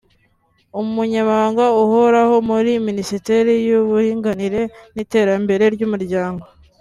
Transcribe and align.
Umunyamabanga 0.79 1.65
Uhoraho 1.83 2.35
muri 2.49 2.71
Minisiteri 2.87 3.51
y’Uburinganire 3.67 4.61
n’Iterambere 4.95 5.63
ry’Umuryango 5.75 6.45